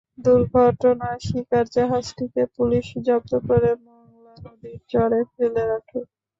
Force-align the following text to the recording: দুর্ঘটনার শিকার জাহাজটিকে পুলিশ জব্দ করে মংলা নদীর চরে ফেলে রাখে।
দুর্ঘটনার 0.19 1.17
শিকার 1.27 1.65
জাহাজটিকে 1.75 2.43
পুলিশ 2.57 2.87
জব্দ 3.05 3.31
করে 3.47 3.71
মংলা 3.85 4.33
নদীর 4.45 4.79
চরে 4.91 5.21
ফেলে 5.33 5.63
রাখে। 5.71 5.99